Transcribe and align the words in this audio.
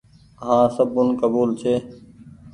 هآن 0.43 0.65
سبون 0.75 1.07
ڪبول 1.21 1.49
ڇي۔ 1.61 1.75